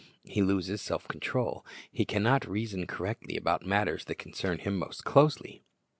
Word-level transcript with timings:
He 0.23 0.41
loses 0.41 0.81
self 0.81 1.07
control. 1.07 1.63
He 1.91 2.05
can 2.05 2.23
not 2.23 2.49
reason 2.49 2.87
correctly 2.87 3.37
about 3.37 3.67
matters 3.67 4.03
that 4.05 4.15
concern 4.15 4.57
him 4.57 4.79
most 4.79 5.03
closely. 5.05 5.63